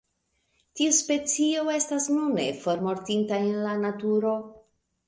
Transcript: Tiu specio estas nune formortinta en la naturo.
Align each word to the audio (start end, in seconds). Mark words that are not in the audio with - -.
Tiu 0.79 0.95
specio 0.99 1.67
estas 1.75 2.09
nune 2.17 2.49
formortinta 2.65 3.43
en 3.47 3.55
la 3.69 3.79
naturo. 3.89 4.39